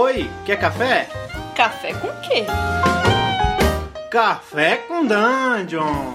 [0.00, 1.08] Oi, quer café?
[1.56, 2.46] Café com quê?
[4.08, 6.14] Café com Dungeon!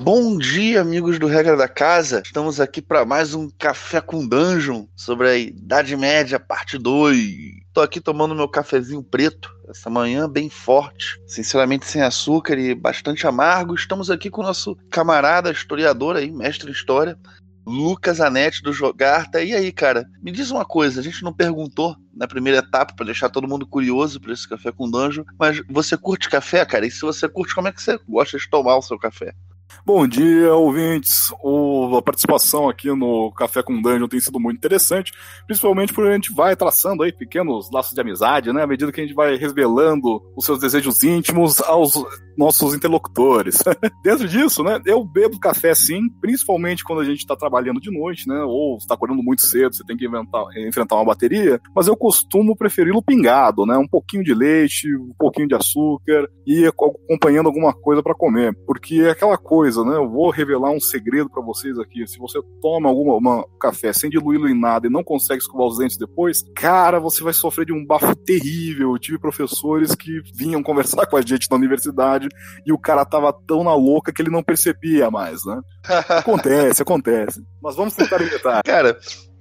[0.00, 2.20] Bom dia, amigos do Regra da Casa.
[2.22, 7.64] Estamos aqui para mais um Café com Dungeon sobre a Idade Média, parte 2.
[7.72, 13.26] Tô aqui tomando meu cafezinho preto essa manhã, bem forte, sinceramente sem açúcar e bastante
[13.26, 13.74] amargo.
[13.74, 17.18] Estamos aqui com o nosso camarada historiador aí, mestre em história,
[17.66, 19.42] Lucas Anete do Jogarta.
[19.42, 23.06] E aí, cara, me diz uma coisa, a gente não perguntou na primeira etapa para
[23.06, 26.86] deixar todo mundo curioso para esse café com dungeon, mas você curte café, cara?
[26.86, 29.34] E se você curte, como é que você gosta de tomar o seu café?
[29.84, 31.32] Bom dia, ouvintes.
[31.42, 35.12] O, a participação aqui no Café com Dungeon tem sido muito interessante,
[35.46, 38.62] principalmente porque a gente vai traçando aí pequenos laços de amizade, né?
[38.62, 41.94] À medida que a gente vai revelando os seus desejos íntimos aos
[42.36, 43.62] nossos interlocutores.
[44.02, 44.80] Dentro disso, né?
[44.86, 48.42] Eu bebo café sim, principalmente quando a gente está trabalhando de noite, né?
[48.42, 51.60] Ou está acordando muito cedo, você tem que inventar, enfrentar uma bateria.
[51.74, 53.76] Mas eu costumo preferi-lo pingado, né?
[53.76, 59.00] Um pouquinho de leite, um pouquinho de açúcar e acompanhando alguma coisa para comer, porque
[59.00, 59.96] é aquela coisa coisa, né?
[59.96, 62.06] Eu vou revelar um segredo para vocês aqui.
[62.06, 65.78] Se você toma alguma uma café sem diluí-lo em nada e não consegue escovar os
[65.78, 68.92] dentes depois, cara, você vai sofrer de um bafo terrível.
[68.92, 72.28] Eu tive professores que vinham conversar com a gente na universidade
[72.66, 75.58] e o cara tava tão na louca que ele não percebia mais, né?
[76.10, 77.42] acontece, acontece.
[77.62, 78.62] Mas vamos tentar imitar.
[78.62, 78.98] Cara,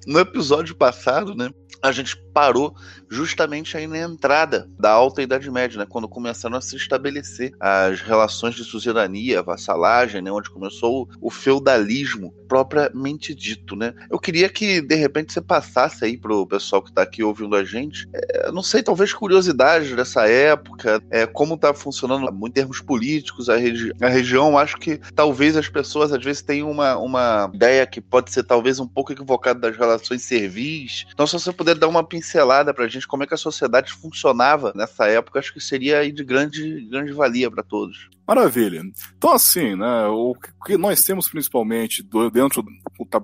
[0.08, 1.50] no episódio passado, né?
[1.82, 2.76] A gente parou
[3.10, 8.02] justamente aí na entrada da Alta Idade Média, né, quando começaram a se estabelecer as
[8.02, 13.94] relações de suzerania, vassalagem, né, onde começou o, feudalismo propriamente dito, né.
[14.10, 17.64] Eu queria que de repente você passasse aí pro pessoal que está aqui ouvindo a
[17.64, 23.50] gente, é, não sei, talvez curiosidades dessa época, é, como está funcionando em termos políticos
[23.50, 24.58] a, regi a região.
[24.58, 28.80] Acho que talvez as pessoas às vezes tenham uma, uma ideia que pode ser talvez
[28.80, 31.06] um pouco equivocada das relações servis.
[31.12, 34.74] Então, se você puder dar uma pincelada pra gente como é que a sociedade funcionava
[34.76, 38.10] nessa época, acho que seria de grande, grande valia para todos.
[38.28, 38.82] Maravilha.
[39.18, 42.64] Então, assim, né, o que nós temos principalmente dentro,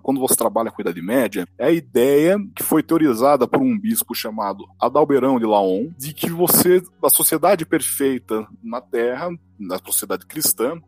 [0.01, 3.77] quando você trabalha com a Idade Média, é a ideia que foi teorizada por um
[3.77, 10.25] bispo chamado Adalberão de Laon, de que você, a sociedade perfeita na Terra, na sociedade
[10.25, 10.81] cristã,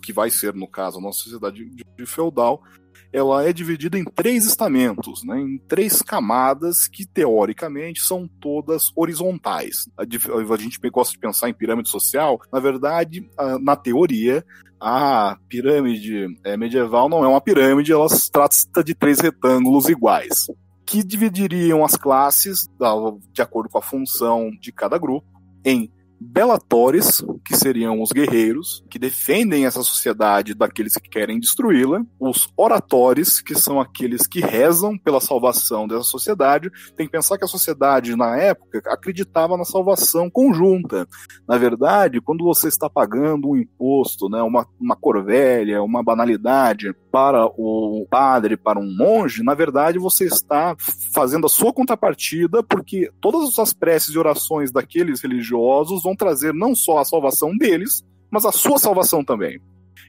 [0.00, 1.68] que vai ser, no caso, a nossa sociedade
[2.06, 2.62] feudal,
[3.12, 9.88] ela é dividida em três estamentos, né, em três camadas que teoricamente são todas horizontais.
[9.96, 14.44] A, a gente gosta de pensar em pirâmide social, na verdade, a, na teoria,
[14.80, 20.46] a pirâmide é, medieval não é uma pirâmide, ela trata de três retângulos iguais
[20.84, 22.68] que dividiriam as classes
[23.32, 25.26] de acordo com a função de cada grupo
[25.64, 25.90] em
[26.24, 32.04] Belatores, que seriam os guerreiros, que defendem essa sociedade daqueles que querem destruí-la.
[32.18, 36.70] Os oratores, que são aqueles que rezam pela salvação dessa sociedade.
[36.96, 41.06] Tem que pensar que a sociedade, na época, acreditava na salvação conjunta.
[41.46, 44.96] Na verdade, quando você está pagando um imposto, né, uma, uma
[45.84, 50.74] uma banalidade para o padre, para um monge, na verdade você está
[51.12, 56.74] fazendo a sua contrapartida, porque todas as preces e orações daqueles religiosos vão trazer não
[56.74, 59.60] só a salvação deles, mas a sua salvação também.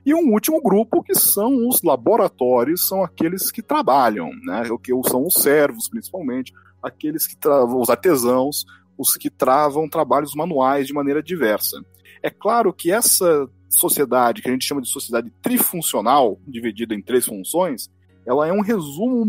[0.05, 4.63] E um último grupo que são os laboratórios, são aqueles que trabalham, né?
[4.83, 8.65] que são os servos, principalmente, aqueles que travam, os artesãos,
[8.97, 11.81] os que travam trabalhos manuais de maneira diversa.
[12.21, 17.25] É claro que essa sociedade, que a gente chama de sociedade trifuncional, dividida em três
[17.25, 17.89] funções,
[18.25, 19.25] ela é um resumo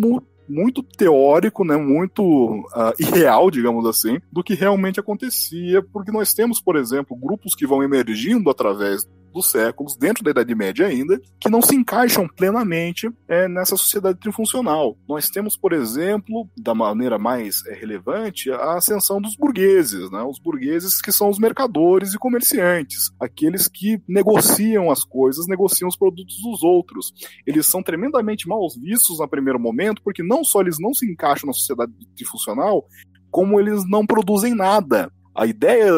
[0.48, 6.60] muito teórico, né, muito uh, irreal, digamos assim, do que realmente acontecia, porque nós temos,
[6.60, 11.50] por exemplo, grupos que vão emergindo através dos séculos, dentro da Idade Média ainda, que
[11.50, 14.96] não se encaixam plenamente é, nessa sociedade trifuncional.
[15.08, 20.22] Nós temos, por exemplo, da maneira mais é, relevante, a ascensão dos burgueses, né?
[20.22, 25.96] os burgueses que são os mercadores e comerciantes, aqueles que negociam as coisas, negociam os
[25.96, 27.12] produtos dos outros.
[27.46, 31.48] Eles são tremendamente mal vistos no primeiro momento, porque não só eles não se encaixam
[31.48, 32.86] na sociedade trifuncional,
[33.30, 35.10] como eles não produzem nada.
[35.34, 35.92] A ideia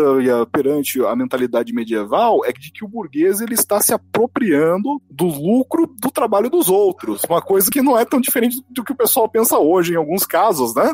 [0.51, 5.87] perante a mentalidade medieval é de que o burguês ele está se apropriando do lucro
[5.87, 9.29] do trabalho dos outros, uma coisa que não é tão diferente do que o pessoal
[9.29, 10.93] pensa hoje em alguns casos, né?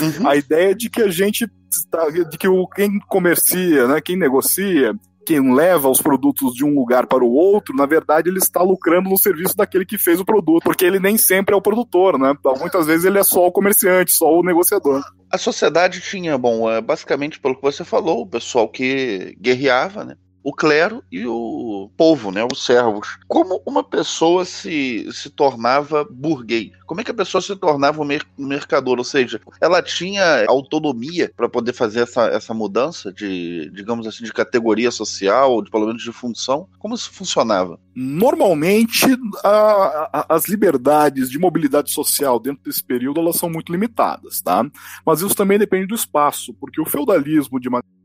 [0.00, 0.26] Uhum.
[0.28, 4.94] A ideia de que a gente está, de que o quem comercia, né, quem negocia,
[5.28, 9.10] quem leva os produtos de um lugar para o outro, na verdade ele está lucrando
[9.10, 12.32] no serviço daquele que fez o produto, porque ele nem sempre é o produtor, né?
[12.58, 15.02] Muitas vezes ele é só o comerciante, só o negociador.
[15.30, 20.16] A sociedade tinha, bom, é, basicamente pelo que você falou, o pessoal que guerreava, né?
[20.42, 23.18] O clero e o povo, né, os servos.
[23.26, 26.72] Como uma pessoa se, se tornava burguês?
[26.86, 28.98] Como é que a pessoa se tornava um, mer mercador?
[28.98, 34.32] Ou seja, ela tinha autonomia para poder fazer essa, essa mudança de, digamos assim, de
[34.32, 36.66] categoria social, de, pelo menos de função?
[36.78, 37.78] Como isso funcionava?
[37.94, 39.04] Normalmente,
[39.44, 44.64] a, a, as liberdades de mobilidade social dentro desse período elas são muito limitadas, tá?
[45.04, 47.97] Mas isso também depende do espaço, porque o feudalismo de maneira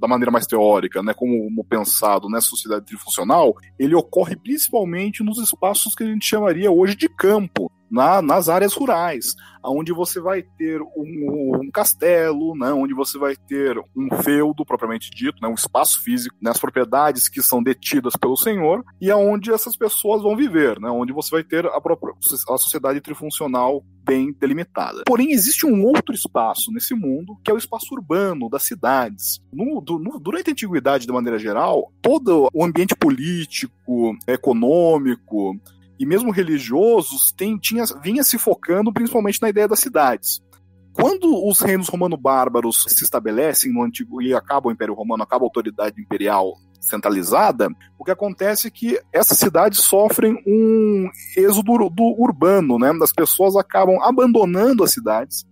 [0.00, 5.94] da maneira mais teórica, né, como pensado nessa sociedade trifuncional, ele ocorre principalmente nos espaços
[5.94, 10.80] que a gente chamaria hoje de campo, na, nas áreas rurais, onde você vai ter
[10.80, 16.02] um, um, castelo, né, onde você vai ter um feudo propriamente dito, né, um espaço
[16.02, 20.78] físico, né, as propriedades que são detidas pelo senhor e aonde essas pessoas vão viver,
[20.80, 22.14] né, onde você vai ter a, própria,
[22.48, 25.02] a sociedade trifuncional bem delimitada.
[25.04, 29.38] Porém, existe um outro espaço nesse mundo que é o espaço urbano das cidades.
[29.52, 35.60] No, do, no, durante a antiguidade, de maneira geral, todo o ambiente político, econômico,
[35.98, 40.40] e mesmo religiosos tem, tinha, vinha se focando principalmente na ideia das cidades.
[40.92, 45.46] Quando os reinos romano-bárbaros se estabelecem no antigo e acaba o Império Romano, acaba a
[45.46, 47.68] autoridade imperial centralizada,
[47.98, 52.90] o que acontece é que essas cidades sofrem um êxodo do urbano, né?
[53.02, 55.46] As pessoas acabam abandonando as cidades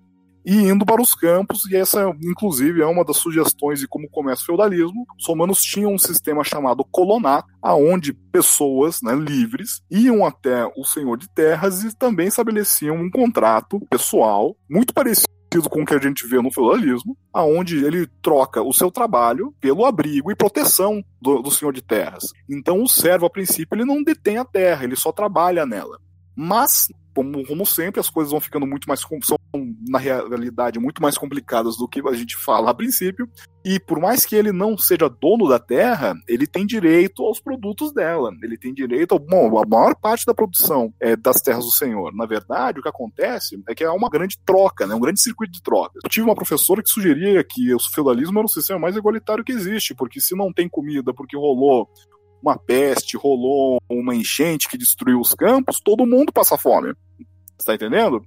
[0.46, 4.42] e indo para os campos, e essa, inclusive, é uma das sugestões de como começa
[4.42, 5.04] o feudalismo.
[5.18, 11.16] Os romanos tinham um sistema chamado colonato, aonde pessoas né, livres iam até o senhor
[11.16, 15.26] de terras e também estabeleciam um contrato pessoal muito parecido
[15.68, 19.84] com o que a gente vê no feudalismo, aonde ele troca o seu trabalho pelo
[19.84, 22.24] abrigo e proteção do, do, senhor de terras.
[22.48, 25.98] Então o servo, a princípio, ele não detém a terra, ele só trabalha nela.
[26.36, 29.38] Mas como, como sempre, as coisas vão ficando muito mais são
[29.88, 33.26] na realidade muito mais complicadas do que a gente fala a princípio.
[33.64, 37.92] E por mais que ele não seja dono da terra, ele tem direito aos produtos
[37.92, 38.30] dela.
[38.42, 42.14] Ele tem direito a, bom, a maior parte da produção é, das terras do Senhor.
[42.14, 45.54] Na verdade, o que acontece é que é uma grande troca, né, um grande circuito
[45.54, 46.02] de trocas.
[46.04, 49.52] Eu tive uma professora que sugeria que o feudalismo era o sistema mais igualitário que
[49.52, 51.88] existe, porque se não tem comida, porque rolou
[52.42, 56.94] uma peste, rolou uma enchente que destruiu os campos, todo mundo passa fome.
[57.58, 58.22] Você tá entendendo?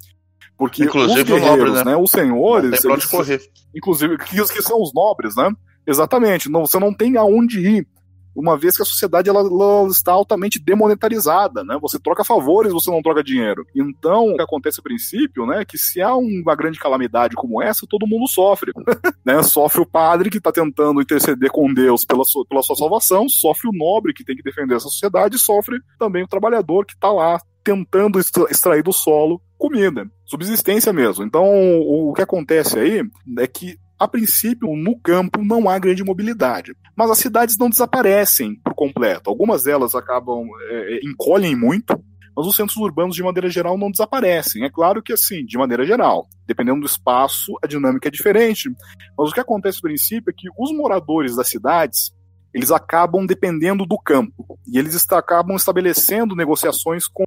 [0.58, 1.84] Porque inclusive os guerreiros, nobre, né?
[1.84, 1.98] né?
[1.98, 2.84] Os senhores.
[2.84, 3.42] Não tem correr.
[3.74, 5.52] Inclusive, que, que são os nobres, né?
[5.88, 6.50] Exatamente.
[6.50, 7.88] Não, você não tem aonde ir
[8.36, 11.78] uma vez que a sociedade ela, ela, está altamente demonetarizada, né?
[11.82, 13.66] Você troca favores, você não troca dinheiro.
[13.76, 17.62] Então, o que acontece a princípio, né, é que se há uma grande calamidade como
[17.62, 18.72] essa, todo mundo sofre,
[19.26, 19.42] né?
[19.44, 23.68] Sofre o padre que está tentando interceder com Deus pela sua, pela sua salvação, sofre
[23.68, 27.40] o nobre que tem que defender essa sociedade, sofre também o trabalhador que está lá
[27.64, 31.24] tentando extrair do solo comida, subsistência mesmo.
[31.26, 31.44] Então,
[31.82, 33.04] o que acontece aí
[33.38, 36.74] é que a princípio, no campo não há grande mobilidade.
[36.96, 39.30] Mas as cidades não desaparecem por completo.
[39.30, 42.02] Algumas delas acabam, é, é, encolhem muito,
[42.36, 44.64] mas os centros urbanos, de maneira geral, não desaparecem.
[44.64, 48.70] É claro que, assim, de maneira geral, dependendo do espaço, a dinâmica é diferente.
[49.18, 52.14] Mas o que acontece, no princípio, é que os moradores das cidades,
[52.54, 54.58] eles acabam dependendo do campo.
[54.66, 57.26] E eles está, acabam estabelecendo negociações com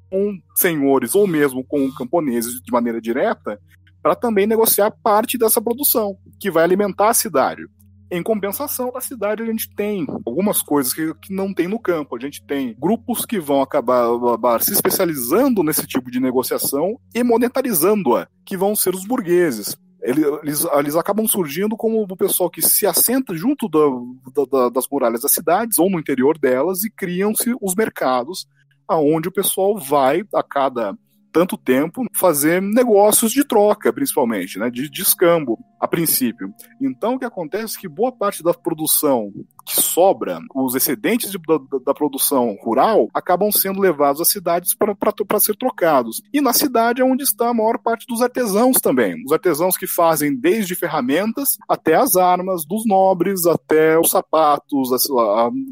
[0.57, 3.61] senhores ou mesmo com camponeses de maneira direta
[4.03, 7.63] para também negociar parte dessa produção, que vai alimentar a cidade.
[8.11, 12.15] Em compensação da cidade, a gente tem algumas coisas que, que não tem no campo.
[12.15, 17.23] A gente tem grupos que vão acabar, acabar se especializando nesse tipo de negociação e
[17.23, 19.75] monetarizando-a, que vão ser os burgueses.
[20.03, 25.23] Eles, eles, acabam surgindo como o pessoal que se assenta junto da, da, das muralhas
[25.23, 28.47] das cidades ou no interior delas e criam-se os mercados
[28.87, 30.99] aonde o pessoal vai a cada
[31.33, 36.53] tanto tempo fazer negócios de troca, principalmente, né, de, de escambo, a princípio.
[36.81, 39.33] Então, o que acontece é que boa parte da produção
[39.65, 45.41] que sobra, os excedentes de, da, da, produção rural, acabam sendo levados às cidades para
[45.41, 46.21] ser trocados.
[46.33, 49.23] E na cidade é onde está a maior parte dos artesãos também.
[49.25, 54.91] Os artesãos que fazem desde ferramentas até as armas, dos nobres até os sapatos,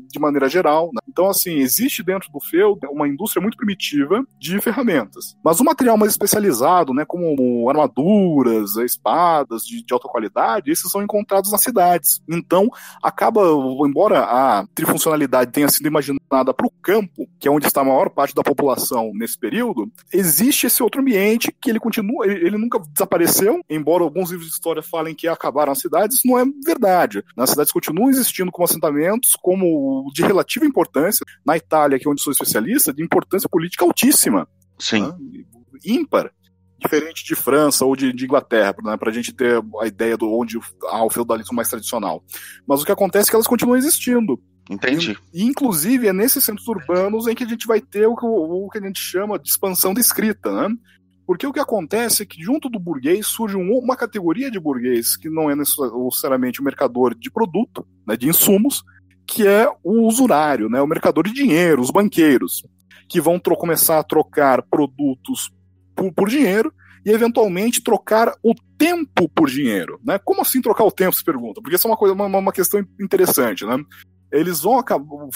[0.09, 0.90] de maneira geral.
[0.93, 1.00] Né?
[1.11, 5.37] Então, assim, existe dentro do feudo uma indústria muito primitiva de ferramentas.
[5.45, 11.02] Mas o material mais especializado, né, como armaduras, espadas de, de alta qualidade, esses são
[11.02, 12.23] encontrados nas cidades.
[12.29, 12.71] Então,
[13.02, 13.43] acaba,
[13.85, 18.09] embora a trifuncionalidade tenha sido imaginada para o campo, que é onde está a maior
[18.11, 22.79] parte da população nesse período, existe esse outro ambiente que ele continua, ele, ele nunca
[22.79, 27.25] desapareceu, embora alguns livros de história falem que acabaram as cidades, isso não é verdade.
[27.37, 31.00] As cidades continuam existindo como assentamentos, como de relativa importância.
[31.45, 34.49] Na Itália, que é onde sou especialista, de importância política altíssima.
[34.78, 35.02] Sim.
[35.02, 35.45] Né?
[35.85, 36.30] Ímpar.
[36.78, 40.25] Diferente de França ou de, de Inglaterra, né, para a gente ter a ideia de
[40.25, 42.25] onde há o feudalismo mais tradicional.
[42.66, 44.40] Mas o que acontece é que elas continuam existindo.
[44.71, 45.19] Entendi.
[45.35, 48.64] E, inclusive, é nesses centros urbanos em que a gente vai ter o que, o,
[48.64, 50.75] o que a gente chama de expansão da escrita, né?
[51.26, 55.16] Porque o que acontece é que, junto do burguês, surge um, uma categoria de burguês
[55.16, 58.83] que não é necessariamente o mercador de produto, né, de insumos,
[59.30, 62.66] que é o usurário, né, o mercador de dinheiro, os banqueiros,
[63.08, 65.52] que vão começar a trocar produtos
[65.94, 66.72] por, por, dinheiro
[67.06, 70.00] e, eventualmente, trocar o tempo por dinheiro.
[70.04, 70.18] Né?
[70.18, 71.60] Como assim trocar o tempo, se pergunta?
[71.62, 73.64] Porque isso é uma, coisa, uma, uma questão interessante.
[73.64, 73.76] Né?
[74.32, 74.82] Eles vão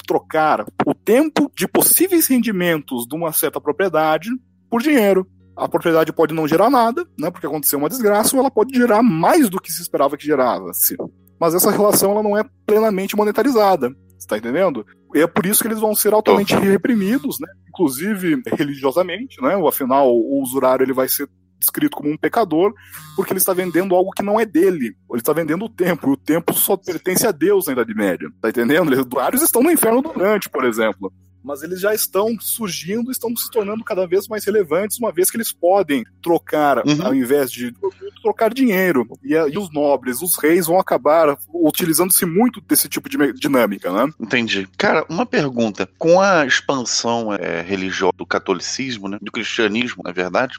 [0.04, 4.28] trocar o tempo de possíveis rendimentos de uma certa propriedade
[4.68, 5.24] por dinheiro
[5.56, 9.04] a propriedade pode não gerar nada, né, porque aconteceu uma desgraça, ou ela pode gerar
[9.04, 10.72] mais do que se esperava que gerava.
[11.44, 14.86] Mas essa relação ela não é plenamente monetarizada, está entendendo?
[15.14, 20.10] E é por isso que eles vão ser altamente reprimidos, né, inclusive religiosamente, né, afinal
[20.10, 21.28] o usurário ele vai ser
[21.60, 22.72] descrito como um pecador,
[23.14, 24.96] porque ele está vendendo algo que não é dele.
[25.10, 28.30] Ele está vendendo o tempo, e o tempo só pertence a Deus na Idade Média.
[28.40, 28.90] Tá entendendo?
[28.90, 31.12] Os usuários estão no inferno do Dante, por exemplo
[31.44, 35.36] mas eles já estão surgindo, estão se tornando cada vez mais relevantes, uma vez que
[35.36, 37.06] eles podem trocar, uhum.
[37.06, 37.74] ao invés de
[38.22, 39.06] trocar dinheiro.
[39.22, 44.10] E, e, os nobres, os reis vão acabar utilizando-se muito desse tipo de dinâmica, né?
[44.18, 44.66] Entendi.
[44.78, 45.88] Cara, uma pergunta.
[45.98, 50.58] Com a expansão é, religiosa do catolicismo, né, do cristianismo, na verdade,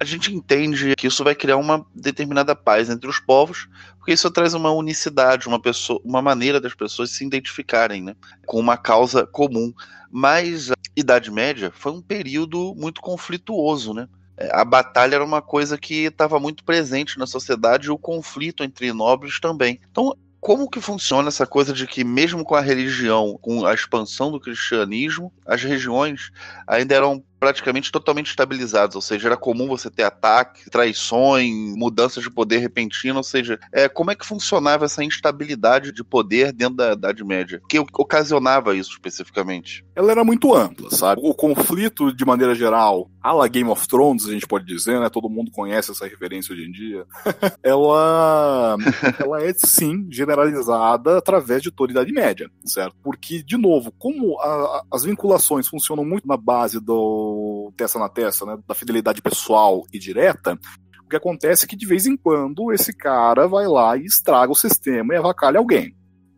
[0.00, 3.68] a gente entende que isso vai criar uma determinada paz entre os povos,
[4.02, 8.58] porque isso traz uma unicidade, uma pessoa, uma maneira das pessoas se identificarem, né, com
[8.58, 9.72] uma causa comum.
[10.10, 14.08] Mas a Idade Média foi um período muito conflituoso, né?
[14.36, 18.64] É, a batalha era uma coisa que estava muito presente na sociedade e o conflito
[18.64, 19.80] entre nobres também.
[19.88, 24.32] Então, como que funciona essa coisa de que mesmo com a religião, com a expansão
[24.32, 26.32] do cristianismo, as regiões
[26.66, 32.30] ainda eram praticamente totalmente estabilizados, ou seja, era comum você ter ataques, traições, mudanças de
[32.30, 36.92] poder repentina, ou seja, é, como é que funcionava essa instabilidade de poder dentro da
[36.92, 37.60] Idade Média?
[37.64, 39.84] O que ocasionava isso especificamente?
[39.96, 41.20] Ela era muito ampla, sabe?
[41.24, 45.10] O conflito, de maneira geral, a la Game of Thrones, a gente pode dizer, né?
[45.10, 47.04] Todo mundo conhece essa referência hoje em dia.
[47.60, 48.76] ela,
[49.18, 52.94] ela é, sim, generalizada através de toda a Idade Média, certo?
[53.02, 57.31] Porque, de novo, como a, as vinculações funcionam muito na base do
[57.76, 60.58] testa na testa, né, da fidelidade pessoal e direta,
[61.04, 64.52] o que acontece é que de vez em quando esse cara vai lá e estraga
[64.52, 65.94] o sistema e avacalha alguém.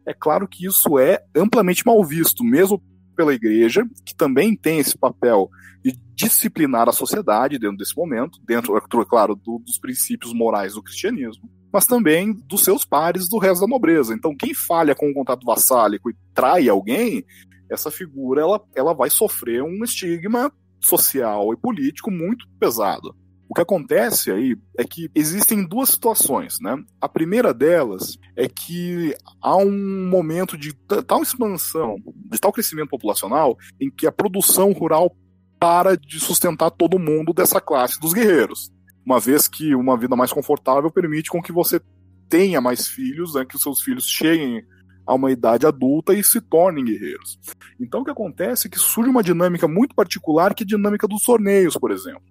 [0.07, 2.83] É claro que isso é amplamente mal visto, mesmo
[3.17, 5.49] pela igreja, que também tem esse papel
[5.85, 10.83] de disciplinar a sociedade dentro desse momento, dentro, é claro, do, dos princípios morais do
[10.83, 14.15] cristianismo, mas também dos seus pares do resto da nobreza.
[14.15, 17.25] Então, quem falha com o contato vassálico e trai alguém,
[17.71, 20.53] essa figura ela, ela vai sofrer um estigma
[20.85, 23.15] social e político muito pesado.
[23.49, 26.77] O que acontece aí é que existem duas situações, né?
[27.01, 30.73] A primeira delas é que há um momento de
[31.07, 31.97] tal expansão,
[32.31, 35.15] de tal crescimento populacional, em que a produção rural
[35.61, 38.73] para de sustentar todo mundo dessa classe dos guerreiros.
[39.05, 41.81] Uma vez que uma vida mais confortável permite com que você
[42.29, 44.65] tenha mais filhos, né, que os seus filhos cheguem
[45.07, 47.39] a uma idade adulta e se tornem guerreiros.
[47.81, 51.07] Então o que acontece é que surge uma dinâmica muito particular que é a dinâmica
[51.07, 52.23] dos torneios, por exemplo.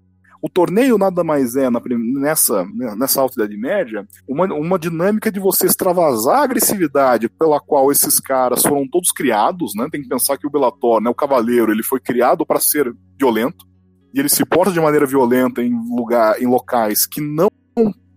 [0.42, 1.82] O torneio nada mais é, na,
[2.20, 2.66] nessa,
[2.98, 8.20] nessa alta Idade Média, uma, uma dinâmica de você extravasar a agressividade pela qual esses
[8.20, 9.88] caras foram todos criados, né?
[9.90, 13.66] Tem que pensar que o Bellator, né, o cavaleiro, ele foi criado para ser violento,
[14.14, 17.48] e ele se porta de maneira violenta em, lugar, em locais que não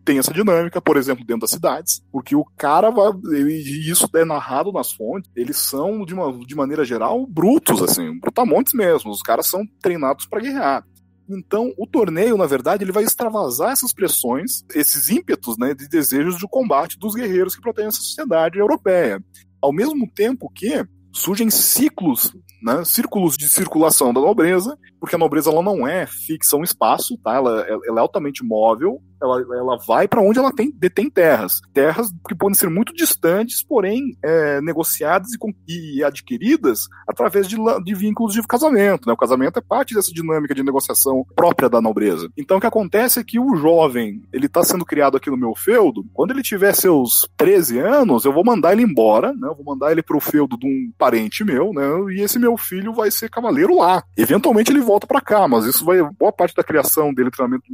[0.06, 3.10] tem essa dinâmica, por exemplo, dentro das cidades, porque o cara vai.
[3.34, 8.18] E isso é narrado nas fontes, eles são, de, uma, de maneira geral, brutos, assim,
[8.20, 9.10] brutamontes mesmo.
[9.10, 10.86] Os caras são treinados para guerrear.
[11.28, 16.38] Então, o torneio, na verdade, ele vai extravasar essas pressões, esses ímpetos né, de desejos
[16.38, 19.20] de combate dos guerreiros que protegem essa sociedade europeia.
[19.60, 22.32] Ao mesmo tempo que surgem ciclos,
[22.62, 27.18] né, círculos de circulação da nobreza, porque a nobreza ela não é fixa um espaço,
[27.18, 27.34] tá?
[27.34, 31.60] ela, ela é altamente móvel, ela, ela vai para onde ela tem, detém terras.
[31.72, 35.28] Terras que podem ser muito distantes, porém é, negociadas
[35.66, 39.06] e, e, adquiridas através de, de, vínculos de casamento.
[39.06, 39.12] Né?
[39.12, 42.28] O casamento é parte dessa dinâmica de negociação própria da nobreza.
[42.36, 45.54] Então o que acontece é que o jovem, ele está sendo criado aqui no meu
[45.54, 49.48] feudo, quando ele tiver seus 13 anos, eu vou mandar ele embora, né?
[49.48, 51.86] eu vou mandar ele para o feudo de um parente meu, né?
[52.14, 54.02] e esse meu filho vai ser cavaleiro lá.
[54.16, 55.96] Eventualmente ele volta para cá, mas isso vai.
[56.18, 57.66] Boa parte da criação dele, treinamento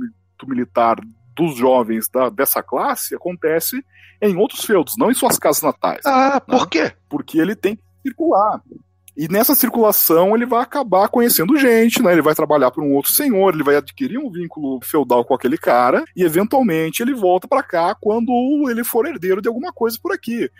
[0.47, 0.97] militar
[1.37, 3.85] dos jovens da, dessa classe acontece
[4.21, 6.01] em outros feudos, não em suas casas natais.
[6.07, 6.67] Ah, por né?
[6.71, 6.93] quê?
[7.09, 8.63] Porque ele tem que circular.
[9.17, 12.13] E nessa circulação ele vai acabar conhecendo gente, né?
[12.13, 15.59] Ele vai trabalhar para um outro senhor, ele vai adquirir um vínculo feudal com aquele
[15.59, 18.33] cara e eventualmente ele volta para cá quando
[18.71, 20.51] ele for herdeiro de alguma coisa por aqui.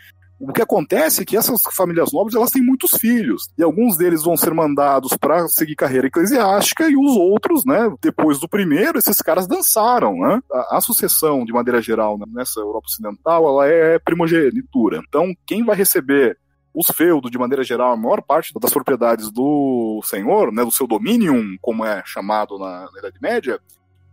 [0.45, 4.23] O que acontece é que essas famílias nobres elas têm muitos filhos e alguns deles
[4.23, 9.21] vão ser mandados para seguir carreira eclesiástica e os outros, né, depois do primeiro, esses
[9.21, 10.41] caras dançaram, né?
[10.51, 15.01] A, a sucessão de maneira geral nessa Europa ocidental, ela é primogenitura.
[15.07, 16.37] Então, quem vai receber
[16.73, 20.85] os feudos, de maneira geral, a maior parte das propriedades do senhor, né, do seu
[20.85, 23.61] dominium, como é chamado na, na Idade Média,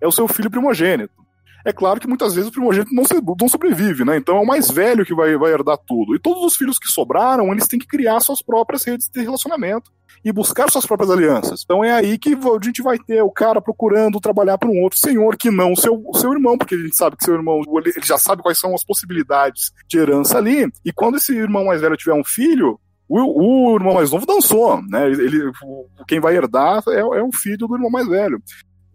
[0.01, 1.20] é o seu filho primogênito.
[1.64, 4.17] É claro que muitas vezes o primogênito não, se, não sobrevive, né?
[4.17, 6.14] Então é o mais velho que vai, vai herdar tudo.
[6.14, 9.90] E todos os filhos que sobraram, eles têm que criar suas próprias redes de relacionamento
[10.25, 11.62] e buscar suas próprias alianças.
[11.64, 14.99] Então é aí que a gente vai ter o cara procurando trabalhar para um outro
[14.99, 17.93] senhor que não o seu, seu irmão, porque a gente sabe que seu irmão ele
[18.02, 20.71] já sabe quais são as possibilidades de herança ali.
[20.85, 24.81] E quando esse irmão mais velho tiver um filho, o, o, irmão mais novo dançou,
[24.83, 25.09] né?
[25.09, 25.50] Ele,
[26.07, 28.40] quem vai herdar é, é o filho do irmão mais velho.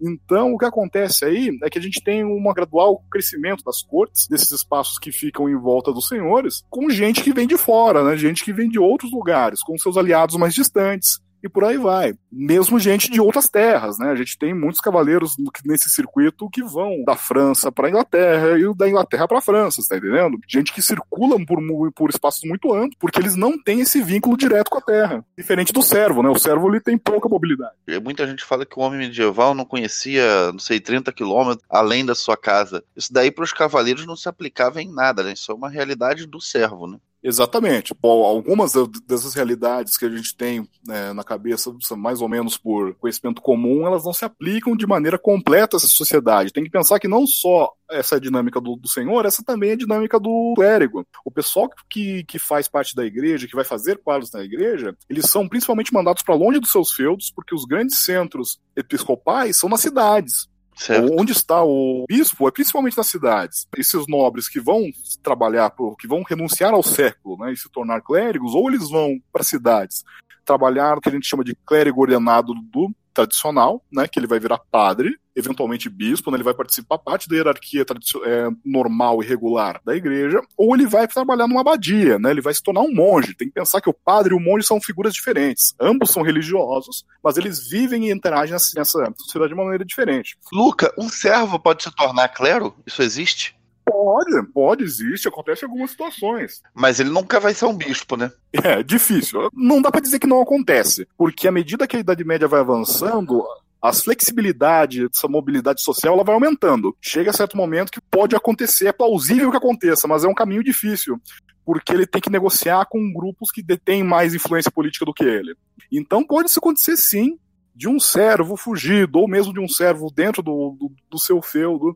[0.01, 4.27] Então, o que acontece aí é que a gente tem um gradual crescimento das cortes,
[4.27, 8.17] desses espaços que ficam em volta dos senhores, com gente que vem de fora, né?
[8.17, 12.15] Gente que vem de outros lugares, com seus aliados mais distantes e por aí vai.
[12.31, 14.09] Mesmo gente de outras terras, né?
[14.09, 18.89] A gente tem muitos cavaleiros nesse circuito que vão da França para Inglaterra e da
[18.89, 20.39] Inglaterra para França, tá entendendo?
[20.47, 21.59] Gente que circula por,
[21.93, 25.23] por espaços muito amplos, porque eles não têm esse vínculo direto com a terra.
[25.37, 26.29] Diferente do servo, né?
[26.29, 27.75] O servo ele tem pouca mobilidade.
[28.03, 32.15] Muita gente fala que o homem medieval não conhecia, não sei, 30 quilômetros além da
[32.15, 32.83] sua casa.
[32.95, 35.33] Isso daí para os cavaleiros não se aplicava em nada, né?
[35.33, 36.97] Isso é uma realidade do servo, né?
[37.27, 37.91] Exatamente.
[37.99, 38.73] Bom, algumas
[39.07, 43.87] dessas realidades que a gente tem né, na cabeça, mais ou menos por conhecimento comum,
[43.87, 46.53] elas não se aplicam de maneira completa a essa sociedade.
[46.53, 49.71] Tem que pensar que não só essa é a dinâmica do, do Senhor, essa também
[49.71, 51.03] é a dinâmica do clérigo.
[51.25, 55.25] O pessoal que, que faz parte da igreja, que vai fazer quadros na igreja, eles
[55.25, 59.81] são principalmente mandados para longe dos seus feudos, porque os grandes centros episcopais são nas
[59.81, 60.47] cidades.
[60.75, 61.15] Certo.
[61.17, 63.65] Onde está o bispo é principalmente nas cidades.
[63.77, 64.83] Esses nobres que vão
[65.23, 69.43] trabalhar, que vão renunciar ao século né, e se tornar clérigos, ou eles vão para
[69.43, 70.03] cidades
[70.43, 74.39] trabalhar o que a gente chama de clérigo ordenado do tradicional, né, que ele vai
[74.39, 77.85] virar padre, eventualmente bispo, né, ele vai participar parte da hierarquia
[78.25, 82.53] é, normal e regular da igreja, ou ele vai trabalhar numa abadia, né, ele vai
[82.53, 83.33] se tornar um monge.
[83.33, 85.73] Tem que pensar que o padre e o monge são figuras diferentes.
[85.79, 90.37] Ambos são religiosos, mas eles vivem e interagem nessa sociedade de uma maneira diferente.
[90.51, 92.75] Luca, um servo pode se tornar clero?
[92.85, 93.55] Isso existe?
[93.85, 96.61] Pode, pode, existe, acontece em algumas situações.
[96.73, 98.31] Mas ele nunca vai ser um bispo, né?
[98.51, 99.49] É, difícil.
[99.53, 102.61] Não dá para dizer que não acontece, porque à medida que a Idade Média vai
[102.61, 103.45] avançando,
[103.81, 106.95] a flexibilidade, essa mobilidade social, ela vai aumentando.
[106.99, 110.63] Chega a certo momento que pode acontecer, é plausível que aconteça, mas é um caminho
[110.63, 111.21] difícil,
[111.63, 115.55] porque ele tem que negociar com grupos que detêm mais influência política do que ele.
[115.91, 117.37] Então pode isso acontecer sim,
[117.75, 121.95] de um servo fugido, ou mesmo de um servo dentro do, do, do seu feudo,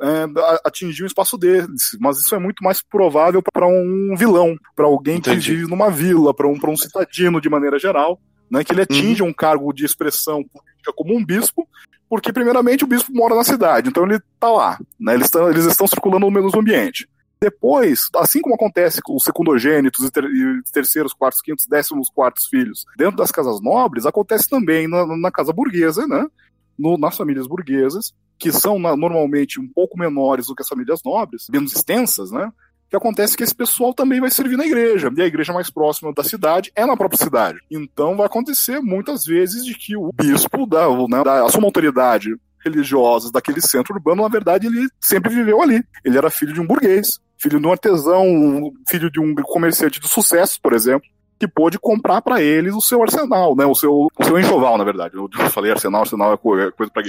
[0.00, 0.24] é,
[0.64, 1.96] atingir o espaço deles.
[2.00, 5.40] Mas isso é muito mais provável para um vilão, para alguém Entendi.
[5.40, 9.22] que vive numa vila, para um, um citadino de maneira geral, né, que ele atinge
[9.22, 9.28] uhum.
[9.28, 11.68] um cargo de expressão política como um bispo,
[12.08, 15.66] porque primeiramente o bispo mora na cidade, então ele está lá, né, eles, tão, eles
[15.66, 17.08] estão circulando no mesmo ambiente.
[17.40, 22.46] Depois, assim como acontece com os secundogênitos e, ter, e terceiros, quartos, quintos, décimos quartos
[22.46, 26.26] filhos dentro das casas nobres, acontece também na, na casa burguesa, né?
[26.76, 31.46] No, nas famílias burguesas, que são normalmente um pouco menores do que as famílias nobres,
[31.50, 32.52] menos extensas, né?
[32.88, 36.12] que acontece que esse pessoal também vai servir na igreja, e a igreja mais próxima
[36.12, 37.58] da cidade é na própria cidade.
[37.70, 42.34] Então vai acontecer muitas vezes de que o bispo, da, né, da a sua autoridade
[42.64, 45.82] religiosa daquele centro urbano, na verdade, ele sempre viveu ali.
[46.04, 50.08] Ele era filho de um burguês, filho de um artesão, filho de um comerciante de
[50.08, 51.06] sucesso, por exemplo
[51.38, 53.64] que pôde comprar para eles o seu arsenal, né?
[53.64, 55.16] O seu, o seu enxoval, na verdade.
[55.16, 57.02] Eu falei arsenal, arsenal é coisa para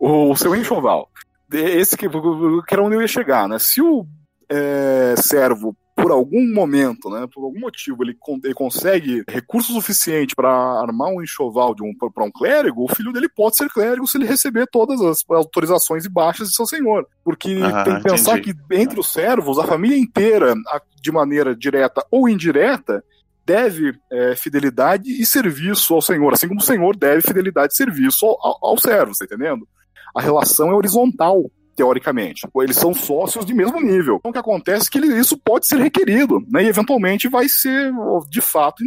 [0.00, 1.08] o, o seu enxoval.
[1.52, 3.58] Esse que, que era onde eu ia chegar, né?
[3.58, 4.06] Se o
[4.48, 10.50] é, servo por algum momento, né, por algum motivo, ele, ele consegue recurso suficiente para
[10.50, 14.16] armar um enxoval de um, para um clérigo, o filho dele pode ser clérigo se
[14.16, 17.06] ele receber todas as autorizações e baixas de seu senhor.
[17.22, 18.58] Porque ah, tem que pensar entendi.
[18.68, 20.54] que entre os servos, a família inteira,
[21.00, 23.04] de maneira direta ou indireta,
[23.44, 28.26] deve é, fidelidade e serviço ao Senhor, assim como o Senhor deve fidelidade e serviço
[28.26, 29.66] ao, ao, ao servo, tá entendendo?
[30.14, 32.46] A relação é horizontal teoricamente.
[32.62, 34.16] Eles são sócios de mesmo nível.
[34.16, 36.64] Então, o que acontece é que isso pode ser requerido, né?
[36.64, 37.92] E eventualmente vai ser,
[38.28, 38.82] de fato,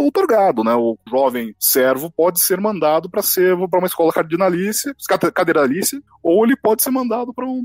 [0.00, 0.74] otorgado, né?
[0.74, 4.94] O jovem servo pode ser mandado para ser para uma escola cardinalícia,
[5.34, 7.64] cadeiralícia, ou ele pode ser mandado para um,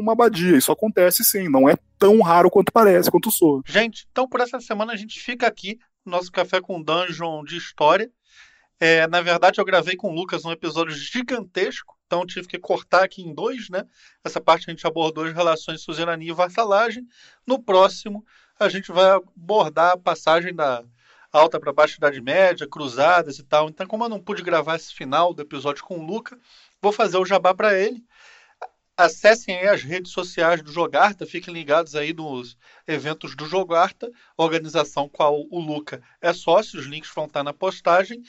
[0.00, 0.56] uma abadia.
[0.56, 3.62] Isso acontece sim, não é tão raro quanto parece, quanto sou.
[3.66, 7.56] Gente, então por essa semana a gente fica aqui no nosso café com dungeon de
[7.56, 8.10] história.
[8.84, 13.04] É, na verdade, eu gravei com o Lucas um episódio gigantesco então tive que cortar
[13.04, 13.86] aqui em dois, né?
[14.22, 17.08] Essa parte a gente abordou as relações suzerania e vassalagem.
[17.46, 18.22] No próximo,
[18.60, 20.84] a gente vai abordar a passagem da
[21.32, 23.70] alta para baixa Idade Média, cruzadas e tal.
[23.70, 26.38] Então, como eu não pude gravar esse final do episódio com o Luca,
[26.82, 28.04] vou fazer o jabá para ele.
[28.94, 35.08] Acessem aí as redes sociais do Jogarta, fiquem ligados aí nos eventos do Jogarta, organização
[35.08, 38.22] qual o Luca é sócio, os links vão estar na postagem.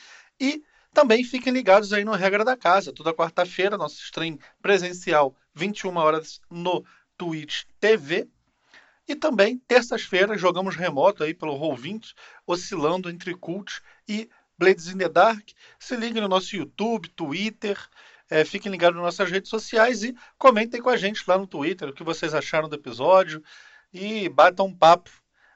[0.44, 0.62] E
[0.94, 6.42] também fiquem ligados aí no Regra da Casa, toda quarta-feira, nosso stream presencial, 21 horas
[6.52, 6.84] no
[7.18, 8.28] Twitch TV.
[9.08, 12.14] E também, terças-feiras, jogamos remoto aí pelo Roll20,
[12.46, 15.48] oscilando entre Cult e Blades in the Dark.
[15.80, 17.80] Se liguem no nosso YouTube, Twitter,
[18.30, 21.88] é, fiquem ligados nas nossas redes sociais e comentem com a gente lá no Twitter
[21.88, 23.42] o que vocês acharam do episódio
[23.94, 25.10] e batam um papo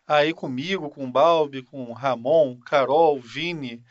[0.07, 3.83] aí comigo, com o Balbi, com o Ramon, Carol, Vini,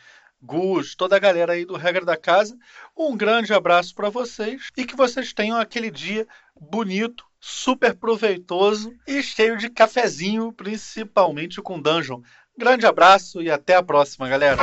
[0.46, 2.56] Gus, toda a galera aí do Regra da Casa.
[2.96, 6.26] Um grande abraço para vocês e que vocês tenham aquele dia
[6.58, 12.22] bonito, super proveitoso e cheio de cafezinho, principalmente com Dungeon.
[12.56, 14.62] Grande abraço e até a próxima, galera.